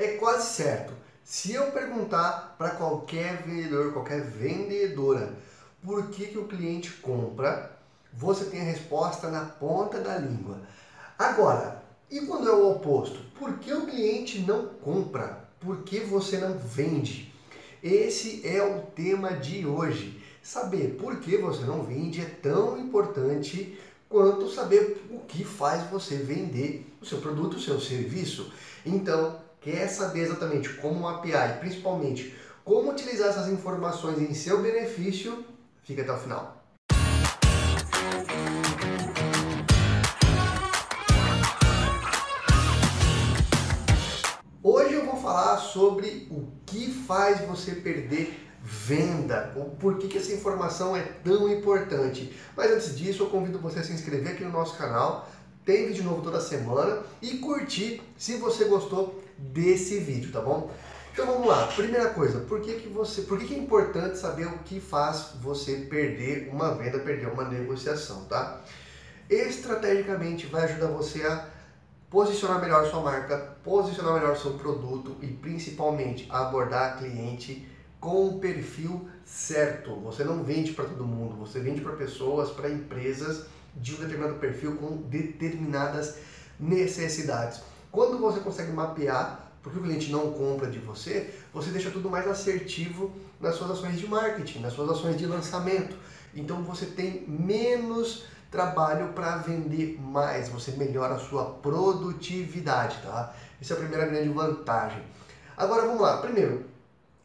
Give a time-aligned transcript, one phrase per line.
[0.00, 0.94] É quase certo.
[1.22, 5.34] Se eu perguntar para qualquer vendedor, qualquer vendedora,
[5.84, 7.70] por que, que o cliente compra,
[8.10, 10.58] você tem a resposta na ponta da língua.
[11.18, 13.20] Agora, e quando é o oposto?
[13.38, 15.44] Por que o cliente não compra?
[15.60, 17.30] Por que você não vende?
[17.82, 20.24] Esse é o tema de hoje.
[20.42, 23.78] Saber por que você não vende é tão importante
[24.08, 28.50] quanto saber o que faz você vender o seu produto, o seu serviço.
[28.86, 32.34] Então, quer saber exatamente como mapear e principalmente
[32.64, 35.44] como utilizar essas informações em seu benefício?
[35.82, 36.64] Fica até o final.
[44.62, 50.18] Hoje eu vou falar sobre o que faz você perder venda, ou por que, que
[50.18, 52.34] essa informação é tão importante.
[52.56, 55.28] Mas antes disso, eu convido você a se inscrever aqui no nosso canal,
[55.64, 60.70] tem vídeo novo toda semana e curtir se você gostou desse vídeo, tá bom?
[61.12, 61.66] Então vamos lá.
[61.66, 65.32] Primeira coisa, por que, que você, por que, que é importante saber o que faz
[65.40, 68.60] você perder uma venda, perder uma negociação, tá?
[69.28, 71.48] Estrategicamente vai ajudar você a
[72.08, 77.68] posicionar melhor sua marca, posicionar melhor seu produto e principalmente abordar cliente
[78.00, 79.94] com o perfil certo.
[80.00, 84.34] Você não vende para todo mundo, você vende para pessoas, para empresas de um determinado
[84.36, 86.16] perfil com determinadas
[86.58, 87.60] necessidades.
[87.90, 92.26] Quando você consegue mapear porque o cliente não compra de você, você deixa tudo mais
[92.26, 95.96] assertivo nas suas ações de marketing, nas suas ações de lançamento.
[96.34, 103.34] Então você tem menos trabalho para vender mais, você melhora a sua produtividade, tá?
[103.60, 105.02] Essa é a primeira grande vantagem.
[105.56, 106.18] Agora vamos lá.
[106.18, 106.64] Primeiro,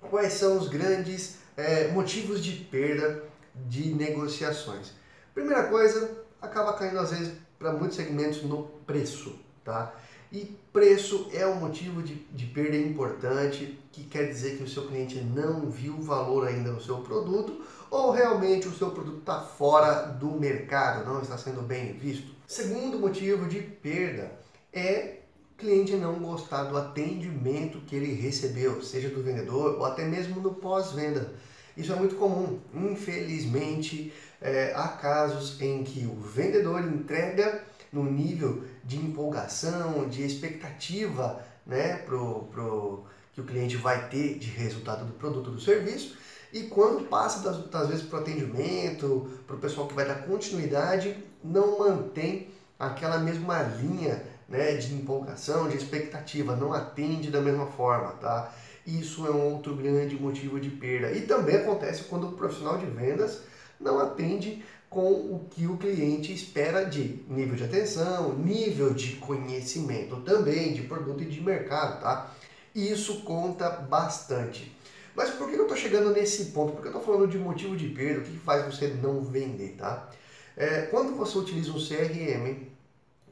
[0.00, 4.92] quais são os grandes é, motivos de perda de negociações?
[5.34, 9.92] Primeira coisa, acaba caindo às vezes para muitos segmentos no preço, tá?
[10.32, 14.86] E preço é um motivo de, de perda importante, que quer dizer que o seu
[14.86, 20.06] cliente não viu valor ainda no seu produto ou realmente o seu produto está fora
[20.06, 22.32] do mercado, não está sendo bem visto.
[22.46, 24.30] Segundo motivo de perda
[24.72, 25.16] é
[25.54, 30.40] o cliente não gostar do atendimento que ele recebeu, seja do vendedor ou até mesmo
[30.40, 31.34] no pós-venda.
[31.76, 32.60] Isso é muito comum.
[32.72, 41.42] Infelizmente, é, há casos em que o vendedor entrega no nível de empolgação, de expectativa
[41.66, 46.16] né, pro, pro, que o cliente vai ter de resultado do produto ou do serviço.
[46.52, 50.26] E quando passa, das, das vezes, para o atendimento, para o pessoal que vai dar
[50.26, 52.48] continuidade, não mantém
[52.78, 58.52] aquela mesma linha né, de empolgação, de expectativa, não atende da mesma forma, tá?
[58.84, 61.12] Isso é um outro grande motivo de perda.
[61.12, 63.42] E também acontece quando o profissional de vendas
[63.80, 70.16] não atende com o que o cliente espera de nível de atenção, nível de conhecimento
[70.22, 72.34] também, de produto e de mercado, tá?
[72.74, 74.76] Isso conta bastante.
[75.14, 76.72] Mas por que eu estou chegando nesse ponto?
[76.72, 80.10] Porque eu estou falando de motivo de perda, o que faz você não vender, tá?
[80.56, 82.66] É, quando você utiliza um CRM,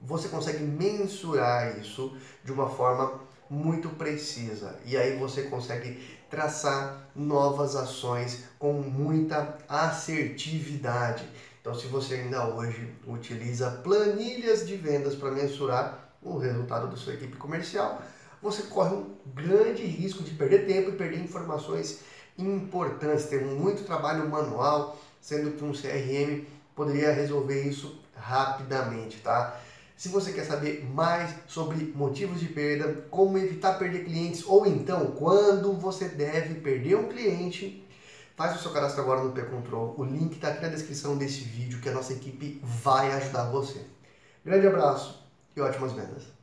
[0.00, 3.20] você consegue mensurar isso de uma forma
[3.50, 4.76] muito precisa.
[4.84, 11.28] E aí você consegue traçar novas ações com muita assertividade.
[11.60, 17.14] Então, se você ainda hoje utiliza planilhas de vendas para mensurar o resultado da sua
[17.14, 18.02] equipe comercial,
[18.42, 22.00] você corre um grande risco de perder tempo e perder informações
[22.36, 29.60] importantes, ter muito trabalho manual, sendo que um CRM poderia resolver isso rapidamente, tá?
[29.98, 35.10] Se você quer saber mais sobre motivos de perda, como evitar perder clientes ou então
[35.10, 37.84] quando você deve perder um cliente,
[38.36, 39.96] faz o seu cadastro agora no P-Control.
[39.98, 43.84] O link está aqui na descrição desse vídeo que a nossa equipe vai ajudar você.
[44.44, 46.37] Grande abraço e ótimas vendas!